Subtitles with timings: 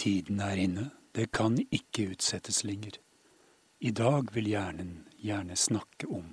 [0.00, 2.94] Tiden er inne, det kan ikke utsettes lenger.
[3.84, 6.30] I dag vil hjernen gjerne snakke om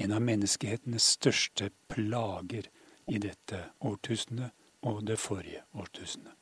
[0.00, 2.70] en av menneskehetens største plager
[3.12, 4.56] i dette årtusenet
[4.88, 6.32] og det forrige årtusenet.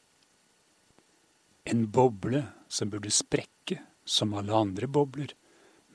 [1.66, 5.34] En boble som burde sprekke som alle andre bobler,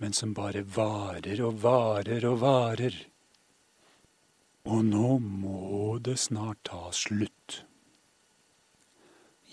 [0.03, 2.97] men som bare varer og varer og varer.
[4.67, 7.61] Og nå må det snart ta slutt.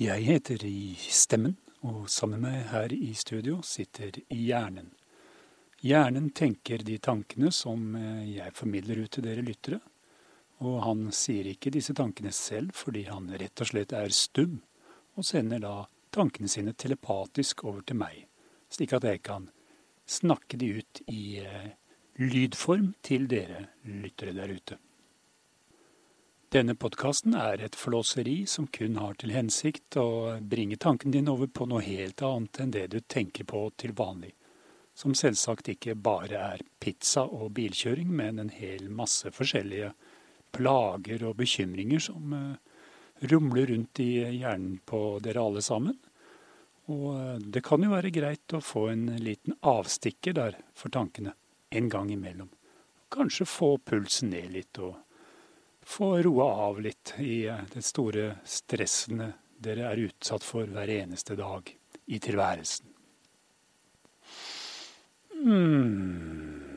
[0.01, 4.87] Jeg heter I Stemmen, og sammen med meg her i studio sitter Hjernen.
[5.85, 9.83] Hjernen tenker de tankene som eh, jeg formidler ut til dere lyttere.
[10.65, 14.63] Og han sier ikke disse tankene selv fordi han rett og slett er stum,
[15.13, 15.75] og sender da
[16.09, 18.25] tankene sine telepatisk over til meg,
[18.73, 19.51] slik at jeg kan
[20.09, 21.69] snakke de ut i eh,
[22.17, 24.81] lydform til dere lyttere der ute.
[26.53, 31.49] Denne podkasten er et flåseri som kun har til hensikt å bringe tanken din over
[31.49, 34.35] på noe helt annet enn det du tenker på til vanlig,
[34.93, 39.95] som selvsagt ikke bare er pizza og bilkjøring, men en hel masse forskjellige
[40.53, 42.83] plager og bekymringer som uh,
[43.33, 45.97] rumler rundt i hjernen på dere alle sammen.
[46.93, 51.33] Og uh, det kan jo være greit å få en liten avstikker der for tankene
[51.73, 52.53] en gang imellom.
[53.09, 55.01] Kanskje få pulsen ned litt og
[55.83, 61.37] få roa av litt i eh, det store stressene dere er utsatt for hver eneste
[61.39, 61.69] dag
[62.07, 62.89] i tilværelsen.
[65.43, 66.73] Hmm.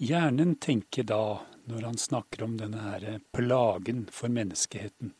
[0.00, 5.12] Hjernen tenker da, når han snakker om denne her plagen for menneskeheten,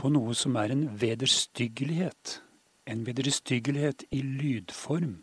[0.00, 2.40] på noe som er en vederstyggelighet.
[2.90, 5.22] En vederstyggelighet i lydform.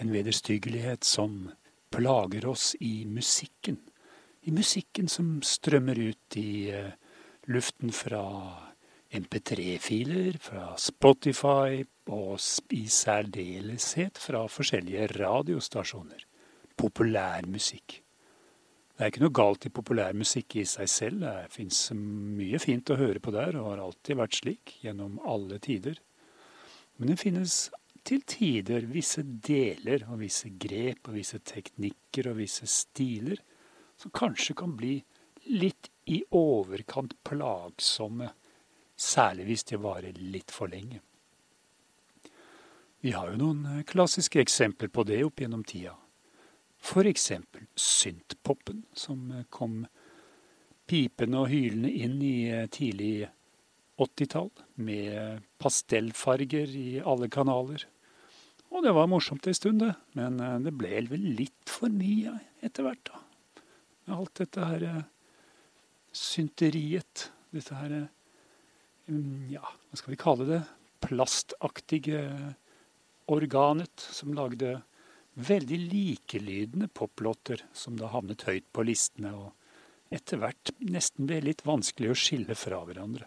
[0.00, 1.50] En vederstyggelighet som
[1.94, 3.78] plager oss i musikken
[4.44, 6.92] i musikken som strømmer ut i uh,
[7.48, 8.24] luften fra
[9.14, 12.40] MP3-filer, fra Spotify og
[12.74, 16.24] i særdeleshet fra forskjellige radiostasjoner.
[16.76, 18.00] Populærmusikk.
[18.94, 21.22] Det er ikke noe galt i populærmusikk i seg selv.
[21.24, 25.58] Det fins mye fint å høre på der, og har alltid vært slik gjennom alle
[25.62, 25.98] tider.
[26.98, 27.56] Men det finnes
[28.06, 33.40] til tider visse deler og visse grep og visse teknikker og visse stiler
[33.96, 34.98] som kanskje kan bli
[35.44, 38.30] litt i overkant plagsomme,
[38.96, 41.00] særlig hvis de varer litt for lenge.
[43.04, 45.96] Vi har jo noen eh, klassiske eksempler på det opp gjennom tida.
[47.04, 49.82] Eksempel syntpopen, som eh, kom
[50.88, 53.26] pipende og hylende inn i eh, tidlig
[54.00, 54.50] 80-tall,
[54.80, 57.84] med pastellfarger i alle kanaler.
[58.74, 62.32] Og det var morsomt en stund, det, men det ble vel litt for mye
[62.64, 63.23] etter hvert, da
[64.12, 65.02] alt dette her eh,
[66.12, 67.28] synteriet.
[67.54, 68.08] Dette her eh,
[69.08, 70.62] mm, Ja, hva skal vi kalle det?
[71.04, 72.24] Plastaktige
[73.32, 74.78] organet som lagde
[75.34, 81.64] veldig likelydende poplåter, som da havnet høyt på listene, og etter hvert nesten ble litt
[81.66, 83.26] vanskelig å skille fra hverandre.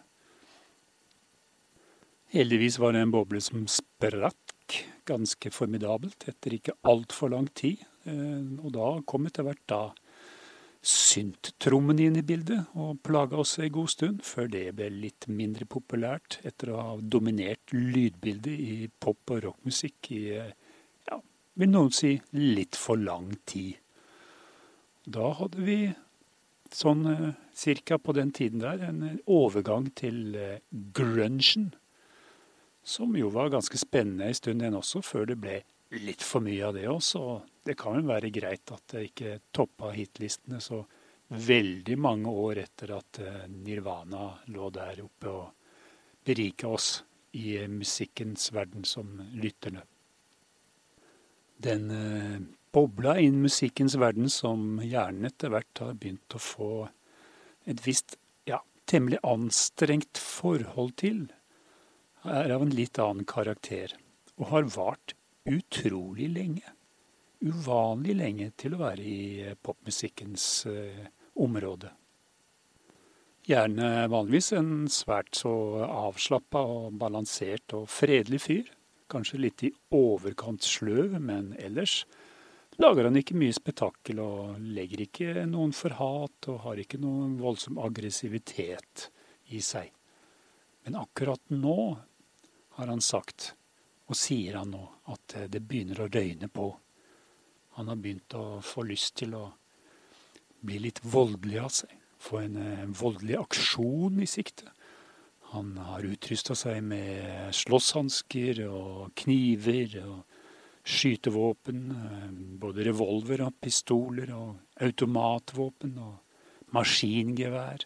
[2.32, 8.44] Heldigvis var det en boble som sprakk ganske formidabelt etter ikke altfor lang tid, eh,
[8.60, 9.82] og da kom etter hvert da
[10.86, 15.68] synttrommen inn i bildet, og plaga oss ei god stund, før det ble litt mindre
[15.70, 20.22] populært etter å ha dominert lydbildet i pop- og rockmusikk i,
[21.10, 21.20] ja,
[21.58, 23.78] vil noen si, litt for lang tid.
[25.08, 25.80] Da hadde vi
[26.76, 30.60] sånn eh, cirka på den tiden der en overgang til eh,
[30.94, 31.72] grungen,
[32.88, 35.62] som jo var ganske spennende en stund, den også, før det ble
[35.96, 37.20] litt for mye av det også.
[37.20, 40.82] Og Det kan jo være greit at det ikke toppa hitlistene så
[41.28, 45.48] veldig mange år etter at eh, Nirvana lå der oppe og
[46.28, 47.02] berika oss
[47.36, 49.84] i musikkens verden som lytterne.
[51.58, 52.38] Den eh,
[52.72, 56.72] bobla inn musikkens verden som hjernen etter hvert har begynt å få
[57.68, 58.16] et visst,
[58.48, 61.26] ja, temmelig anstrengt forhold til,
[62.24, 63.92] er av en litt annen karakter,
[64.40, 65.17] og har vart
[65.48, 66.74] utrolig lenge.
[67.46, 71.08] Uvanlig lenge til å være i eh, popmusikkens eh,
[71.38, 71.92] område.
[73.48, 75.52] Gjerne vanligvis en svært så
[75.86, 78.72] avslappa og balansert og fredelig fyr.
[79.08, 82.02] Kanskje litt i overkant sløv, men ellers
[82.82, 87.38] lager han ikke mye spetakkel og legger ikke noen for hat og har ikke noen
[87.40, 89.08] voldsom aggressivitet
[89.56, 89.94] i seg.
[90.84, 91.78] Men akkurat nå
[92.78, 93.54] har han sagt
[94.08, 94.84] og sier han nå
[95.14, 96.72] at eh, det begynner å røyne på.
[97.78, 99.46] Han har begynt å få lyst til å
[100.66, 101.94] bli litt voldelig av seg.
[102.18, 104.72] Få en en voldelig aksjon i sikte.
[105.54, 110.18] Han har utrusta seg med slåsshansker og kniver og
[110.88, 111.84] skytevåpen.
[111.92, 112.32] Eh,
[112.64, 117.86] både revolver og pistoler og automatvåpen og maskingevær.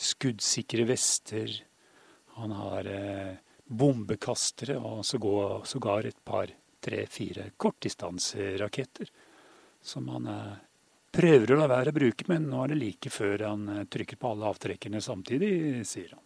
[0.00, 1.52] Skuddsikre vester.
[2.38, 3.34] Han har eh,
[3.70, 6.50] bombekastere og sågar et par,
[6.80, 9.10] tre-fire kortdistanseraketter
[9.84, 10.56] som han eh,
[11.12, 14.20] prøver å la være å bruke, men nå er det like før han eh, trykker
[14.20, 15.52] på alle avtrekkerne samtidig,
[15.88, 16.24] sier han.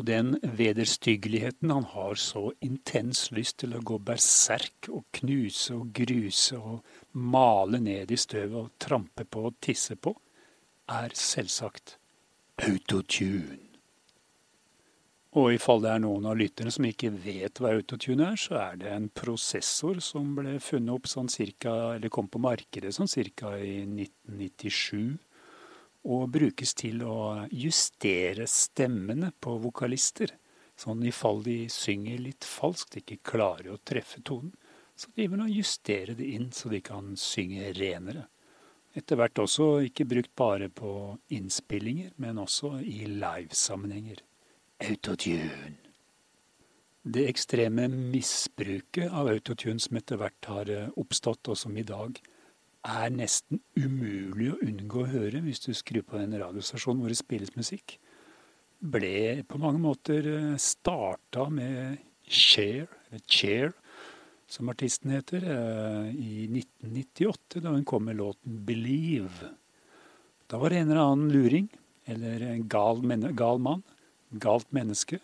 [0.00, 5.90] Og den vederstyggeligheten han har så intens lyst til å gå berserk og knuse og
[5.94, 6.80] gruse og
[7.12, 10.14] male ned i støvet og trampe på og tisse på,
[10.90, 11.98] er selvsagt
[12.64, 13.71] autotune.
[15.32, 18.56] Og i fall det er noen av lytterne som ikke vet hva autotune er, så
[18.60, 23.08] er det en prosessor som ble funnet opp sånn cirka, eller kom på markedet sånn
[23.08, 25.14] cirka i 1997.
[26.12, 30.34] Og brukes til å justere stemmene på vokalister.
[30.76, 34.52] Sånn i fall de synger litt falskt, ikke klarer å treffe tonen.
[34.98, 38.26] Så de vil justere det inn så de kan synge renere.
[38.92, 44.20] Etter hvert også ikke brukt bare på innspillinger, men også i livesammenhenger
[44.82, 45.78] autotune.
[47.02, 52.20] Det ekstreme misbruket av autotune som etter hvert har eh, oppstått, og som i dag
[52.86, 57.18] er nesten umulig å unngå å høre hvis du skrur på en radiostasjon hvor det
[57.18, 57.96] spilles musikk,
[58.82, 63.74] ble på mange måter eh, starta med Cher, eller Chair,
[64.46, 69.50] som artisten heter, eh, i 1998, da hun kom med låten 'Believe'.
[70.46, 71.68] Da var det en eller annen luring,
[72.06, 73.02] eller en gal,
[73.34, 73.82] gal mann,
[74.32, 75.20] galt menneske,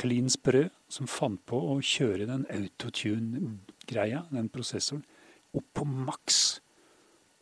[0.00, 5.04] klin sprø, som fant på å kjøre den autotune-greia, den prosessoren,
[5.54, 6.40] opp på maks.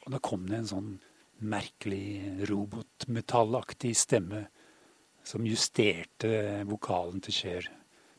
[0.04, 0.90] Og da kom det en sånn
[1.42, 4.46] merkelig robotmetallaktig stemme
[5.26, 7.68] som justerte vokalen til Cher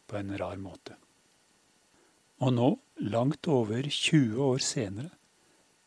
[0.08, 0.96] på en rar måte.
[2.44, 2.70] Og nå,
[3.14, 5.12] langt over 20 år senere,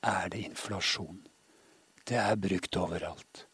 [0.06, 1.18] er det inflasjon.
[2.06, 3.45] Det er brukt overalt.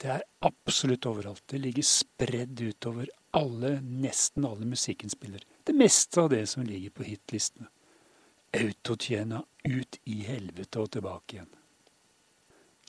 [0.00, 1.42] Det er absolutt overalt.
[1.46, 5.44] Det ligger spredd utover alle, nesten alle musikkinnspillere.
[5.64, 7.68] Det meste av det som ligger på hitlistene.
[8.56, 11.50] Autotjena ut i helvete og tilbake igjen.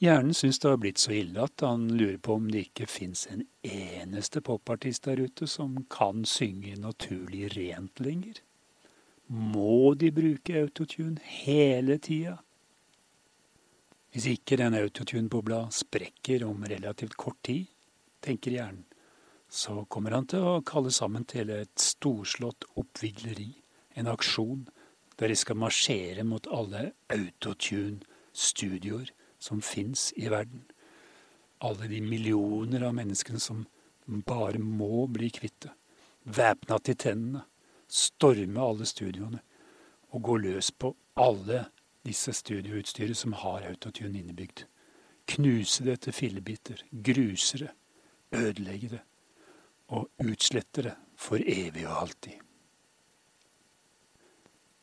[0.02, 3.28] Hjernen syns det har blitt så ille at han lurer på om det ikke fins
[3.30, 8.40] en eneste popartist der ute som kan synge naturlig rent lenger.
[9.28, 12.40] Må de bruke autotune hele tida?
[14.12, 17.70] Hvis ikke den autotune-bobla sprekker om relativt kort tid,
[18.20, 18.84] tenker hjernen,
[19.52, 23.52] så kommer han til å kalle sammen til et storslått oppvigleri,
[24.00, 24.66] en aksjon,
[25.20, 30.64] der de skal marsjere mot alle autotune-studioer som fins i verden.
[31.64, 33.66] Alle de millioner av menneskene som
[34.28, 35.74] bare må bli kvitt det.
[36.26, 37.46] Væpna til tennene,
[37.92, 39.42] storme alle studioene
[40.12, 41.66] og gå løs på alle
[42.06, 44.66] disse studioutstyret som har autotune innebygd.
[45.32, 47.72] Knuse det til fillebiter, gruse det,
[48.36, 49.02] ødelegge det
[49.92, 52.38] og utslette det for evig og alltid.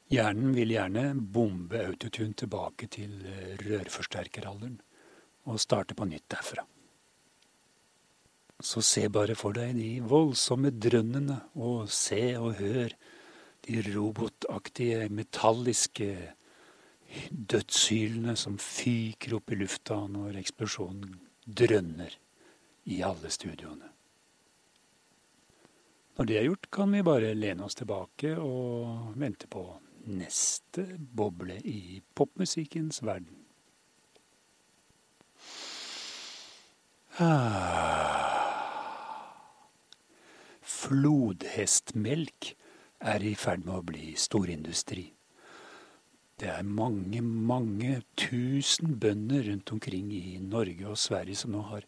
[0.08, 4.78] Hjernen vil gjerne bombe autotune tilbake til eh, rørforsterkeralderen
[5.48, 6.64] og starte på nytt derfra.
[8.64, 12.94] Så se bare for deg de voldsomme drønnene, og se og hør
[13.68, 16.08] de robotaktige, metalliske
[17.30, 22.14] dødshylene som fyker opp i lufta når eksplosjonen drønner
[22.88, 23.88] i alle studioene.
[26.18, 29.62] Når det er gjort, kan vi bare lene oss tilbake og vente på
[30.08, 33.36] neste boble i popmusikkens verden.
[37.18, 38.28] Ah.
[40.62, 42.52] Flodhestmelk
[42.98, 45.08] er i ferd med å bli storindustri.
[46.38, 51.86] Det er mange, mange tusen bønder rundt omkring i Norge og Sverige som nå har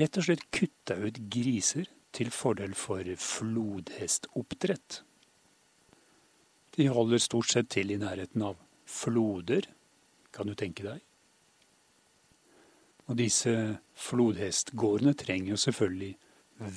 [0.00, 5.02] rett og slett kutta ut griser til fordel for flodhestoppdrett.
[6.74, 8.58] De holder stort sett til i nærheten av
[8.90, 9.68] floder,
[10.34, 11.02] kan du tenke deg.
[13.10, 13.52] Og disse
[13.98, 16.12] flodhestgårdene trenger jo selvfølgelig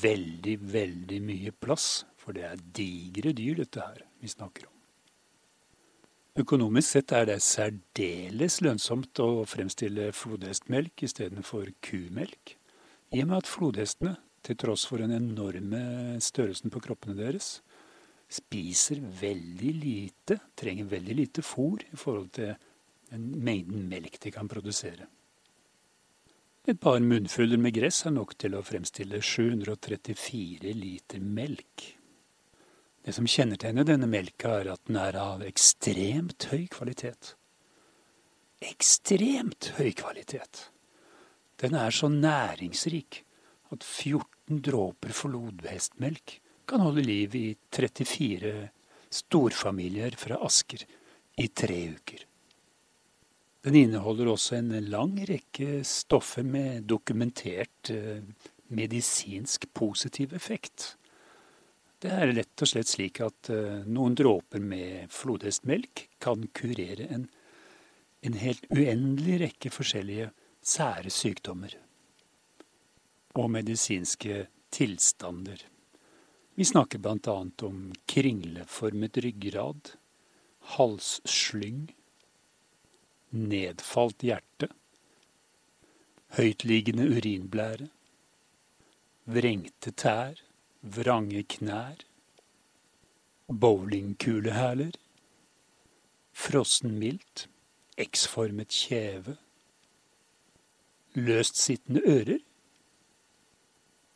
[0.03, 4.72] veldig, veldig mye plass, for det er digre dyr, dette her, vi snakker om.
[6.33, 12.55] Økonomisk sett er det særdeles lønnsomt å fremstille flodhestmelk istedenfor kumelk,
[13.13, 17.59] i og med at flodhestene, til tross for den enorme størrelsen på kroppene deres,
[18.33, 22.55] spiser veldig lite, trenger veldig lite fôr i forhold til
[23.11, 25.05] den mengden melk de kan produsere.
[26.65, 31.91] Et par munnfuller med gress er nok til å fremstille 734 liter melk.
[33.03, 37.33] Det som kjennetegner denne melka, er at den er av ekstremt høy kvalitet.
[38.63, 40.69] Ekstremt høy kvalitet.
[41.59, 43.23] Den er så næringsrik
[43.75, 48.53] at 14 dråper flodhestmelk kan holde liv i 34
[49.13, 50.85] storfamilier fra Asker
[51.39, 52.23] i tre uker.
[53.63, 58.23] Den inneholder også en lang rekke stoffer med dokumentert eh,
[58.73, 60.95] medisinsk positiv effekt.
[62.03, 67.29] Det er rett og slett slik at eh, noen dråper med flodhestmelk kan kurere en,
[68.27, 70.27] en helt uendelig rekke forskjellige
[70.59, 71.77] sære sykdommer
[73.39, 74.43] og medisinske
[74.75, 75.63] tilstander.
[76.59, 77.39] Vi snakker bl.a.
[77.69, 77.79] om
[78.11, 79.95] kringleformet ryggrad,
[80.75, 81.85] halsslyng,
[83.31, 84.73] nedfalt hjerte,
[86.35, 87.87] høytliggende urinblære,
[89.23, 90.43] vrengte tær,
[90.83, 92.03] vrange knær,
[93.47, 94.91] bowlingkulehæler,
[96.33, 97.47] frossen mildt,
[97.97, 99.37] X-formet kjeve,
[101.15, 102.43] løstsittende ører,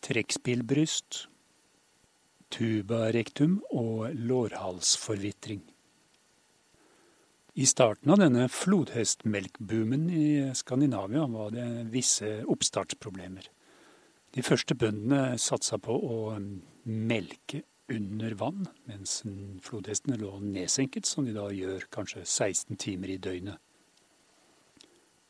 [0.01, 1.27] trekkspillbryst,
[2.51, 5.61] tubarektum og lårhalsforvitring.
[7.57, 10.25] I starten av denne flodhestmelkboomen i
[10.57, 13.47] Skandinavia var det visse oppstartsproblemer.
[14.35, 16.17] De første bøndene satsa på å
[16.83, 19.21] melke under vann, mens
[19.63, 23.61] flodhestene lå nedsenket, som de da gjør kanskje 16 timer i døgnet.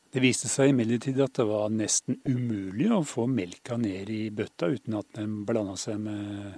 [0.08, 4.70] Det viste seg imidlertid at det var nesten umulig å få melka ned i bøtta
[4.72, 6.56] uten at den blanda seg med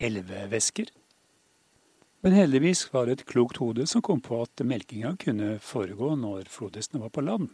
[0.00, 0.88] elvevæsker.
[2.24, 6.48] Men heldigvis var det et klokt hode som kom på at melkinga kunne foregå når
[6.50, 7.52] flodhestene var på land.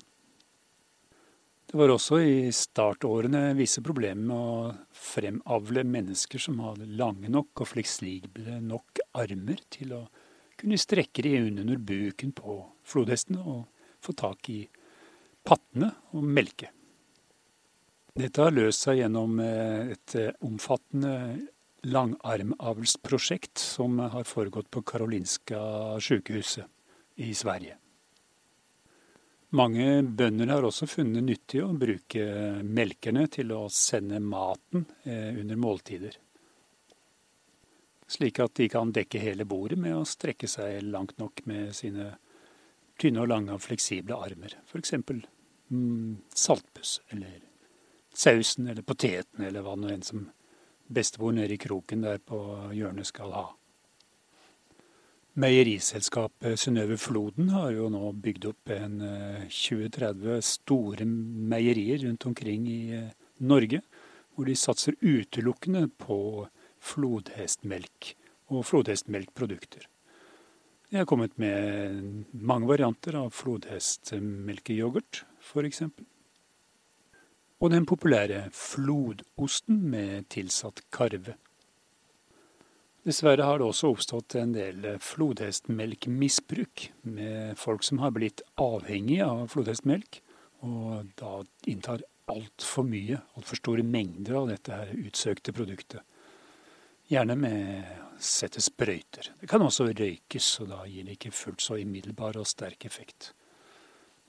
[1.73, 7.62] Det var også i startårene visse problemer med å fremavle mennesker som hadde lange nok
[7.64, 10.02] og fleksible nok armer til å
[10.61, 14.59] kunne strekke de under buken på flodhestene og få tak i
[15.49, 16.69] pattene og melke.
[18.21, 21.17] Dette har løst seg gjennom eh, et eh, omfattende
[21.88, 25.62] langarmavlsprosjekt som har foregått på Karolinska
[26.05, 26.69] sykehuset
[27.25, 27.79] i Sverige.
[29.53, 32.25] Mange bønder har også funnet nyttig å bruke
[32.65, 36.17] melkerne til å sende maten eh, under måltider.
[38.09, 42.15] Slik at de kan dekke hele bordet med å strekke seg langt nok med sine
[43.01, 44.57] tynne og lange og fleksible armer.
[44.65, 44.97] F.eks.
[45.69, 47.43] Mm, saltbuss eller
[48.15, 50.27] sausen eller poteten eller hva nå enn som
[50.93, 52.41] bestemor nede i kroken der på
[52.73, 53.47] hjørnet skal ha.
[55.33, 58.99] Meieriselskapet Synnøve Floden har jo nå bygd opp en
[59.49, 63.09] 20-30 eh, store meierier rundt omkring i eh,
[63.41, 63.81] Norge,
[64.35, 66.19] hvor de satser utelukkende på
[66.83, 68.12] flodhestmelk
[68.53, 69.89] og flodhestmelkprodukter.
[70.93, 75.87] De har kommet med mange varianter av flodhestmelkeyoghurt, f.eks
[77.62, 81.37] og den populære flodosten med tilsatt karve.
[83.03, 89.49] Dessverre har det også oppstått en del flodhestmelkmisbruk, med folk som har blitt avhengige av
[89.51, 90.21] flodhestmelk,
[90.63, 96.07] og da inntar altfor mye, altfor store mengder av dette her utsøkte produktet.
[97.11, 97.91] Gjerne med
[98.23, 99.33] sette sprøyter.
[99.41, 103.33] Det kan også røykes, og da gir det ikke fullt så umiddelbar og sterk effekt.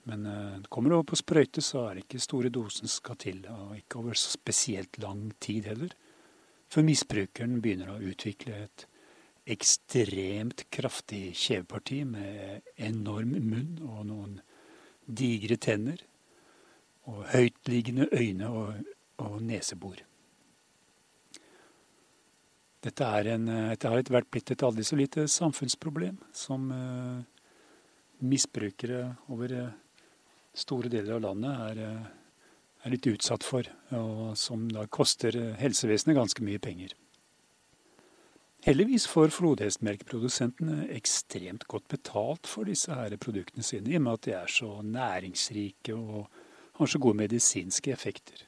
[0.09, 3.45] Men uh, kommer du over på sprøyte, så er det ikke store dosen skal til,
[3.53, 5.93] og ikke over spesielt lang tid heller.
[6.73, 8.87] For misbrukeren begynner å utvikle et
[9.53, 14.39] ekstremt kraftig kjeveparti med enorm munn og noen
[15.05, 16.01] digre tenner.
[17.11, 18.89] Og høytliggende øyne og,
[19.21, 20.01] og nesebor.
[22.83, 27.21] Dette, en, dette har etter hvert blitt et aldri så lite samfunnsproblem som uh,
[28.25, 29.69] misbrukere over uh,
[30.53, 32.22] store deler av landet er, eh,
[32.83, 36.93] er litt utsatt for, og som da koster helsevesenet ganske mye penger.
[38.63, 44.27] Heldigvis får flodhestmelkprodusentene ekstremt godt betalt for disse her produktene sine, i og med at
[44.27, 46.29] de er så næringsrike og
[46.79, 48.45] har så gode medisinske effekter.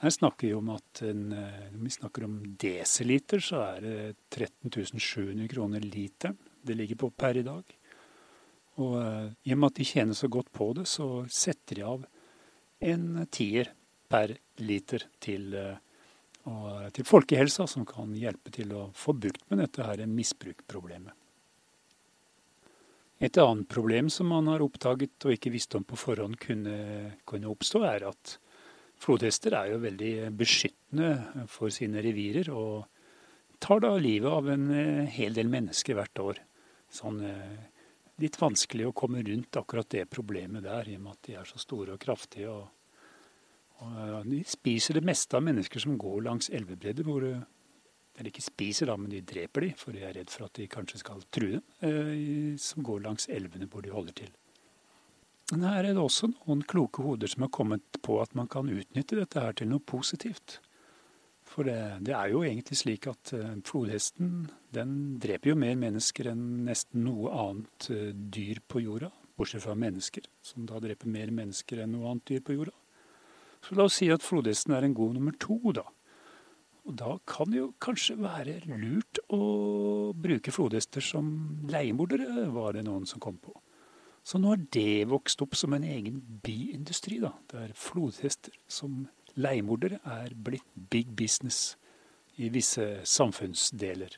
[0.00, 4.98] Her snakker vi om at en, eh, vi snakker om desiliter, så er det 13
[4.98, 7.64] 700 kroner literen det ligger på per i dag.
[8.80, 11.84] Og eh, i og med at de tjener så godt på det, så setter de
[11.84, 12.06] av
[12.80, 13.70] en tier
[14.10, 14.34] per
[14.64, 20.04] liter til, uh, til folkehelsa, som kan hjelpe til å få bukt med dette her
[20.08, 21.16] misbrukproblemet.
[23.20, 27.50] Et annet problem som man har oppdaget og ikke visste om på forhånd kunne, kunne
[27.52, 28.38] oppstå, er at
[29.00, 32.88] Flodhester er jo veldig beskyttende for sine revirer, og
[33.60, 34.66] tar da livet av en
[35.08, 36.40] hel del mennesker hvert år.
[36.92, 37.20] Sånn
[38.20, 41.48] litt vanskelig å komme rundt akkurat det problemet der, i og med at de er
[41.48, 42.50] så store og kraftige.
[42.50, 42.68] og
[43.80, 47.24] og de spiser det meste av mennesker som går langs elvebredder, hvor
[48.20, 50.66] Eller ikke spiser, da, men de dreper de, for de er redd for at de
[50.68, 54.32] kanskje skal true dem, eh, som går langs elvene hvor de holder til.
[55.52, 58.68] Men her er det også noen kloke hoder som har kommet på at man kan
[58.68, 60.58] utnytte dette her til noe positivt.
[61.50, 64.92] For det, det er jo egentlig slik at uh, flodhesten den
[65.22, 69.10] dreper jo mer mennesker enn nesten noe annet uh, dyr på jorda.
[69.40, 72.76] Bortsett fra mennesker, som da dreper mer mennesker enn noe annet dyr på jorda.
[73.64, 75.84] Så la oss si at flodhesten er en god nummer to, da.
[76.88, 79.40] Og da kan det jo kanskje være lurt å
[80.16, 81.28] bruke flodhester som
[81.70, 83.52] leiemordere, var det noen som kom på.
[84.24, 89.02] Så nå har det vokst opp som en egen biindustri, da, Det er flodhester som
[89.02, 91.76] leiemordere er blitt big business
[92.36, 94.16] i visse samfunnsdeler.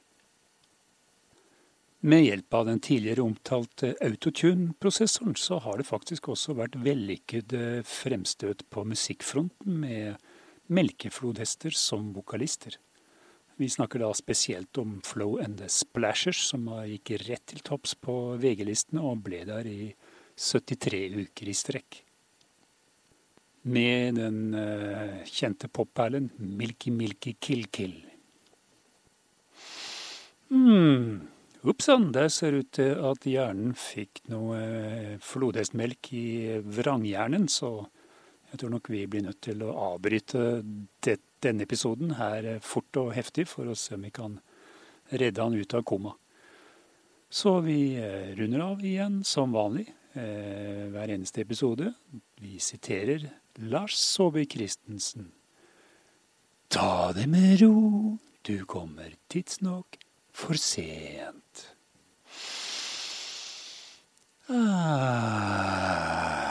[2.02, 7.54] Med hjelp av den tidligere omtalte autotune-prosessoren, så har det faktisk også vært vellykket
[7.86, 10.16] fremstøt på musikkfronten med
[10.66, 12.78] melkeflodhester som vokalister.
[13.56, 18.34] Vi snakker da spesielt om Flow and the Splashers, som gikk rett til topps på
[18.42, 19.92] VG-listene og ble der i
[20.34, 22.00] 73 uker i strekk.
[23.62, 27.94] Med den uh, kjente popperlen Milky Milky Kill Kill.
[30.50, 31.28] Hmm.
[31.62, 37.84] Ups sann, det ser ut til at hjernen fikk noe eh, flodhestmelk i vranghjernen, så
[38.50, 40.42] jeg tror nok vi blir nødt til å avbryte
[41.06, 44.40] det, denne episoden her eh, fort og heftig for å se om vi kan
[45.14, 46.16] redde han ut av koma.
[47.30, 47.94] Så vi
[48.36, 51.94] runder av igjen som vanlig hver eneste episode.
[52.42, 53.24] Vi siterer
[53.58, 55.32] Lars Saabye Christensen.
[56.68, 59.98] Ta det med ro, du kommer tidsnok
[60.32, 61.68] for sent.
[64.48, 66.41] Ah.